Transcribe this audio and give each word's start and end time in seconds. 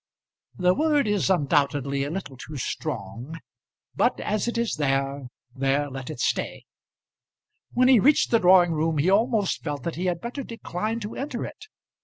The 0.57 0.73
word 0.73 1.07
is 1.07 1.29
undoubtedly 1.29 2.03
a 2.03 2.09
little 2.09 2.35
too 2.35 2.57
strong, 2.57 3.39
but 3.95 4.19
as 4.19 4.47
it 4.47 4.57
is 4.57 4.77
there, 4.77 5.27
there 5.53 5.91
let 5.91 6.09
it 6.09 6.19
stay. 6.19 6.65
When 7.73 7.87
he 7.87 7.99
reached 7.99 8.31
the 8.31 8.39
drawing 8.39 8.71
room, 8.71 8.97
he 8.97 9.11
almost 9.11 9.63
felt 9.63 9.83
that 9.83 9.97
he 9.97 10.05
had 10.07 10.19
better 10.19 10.41
decline 10.41 11.01
to 11.01 11.13
enter 11.15 11.45
it. 11.45 11.67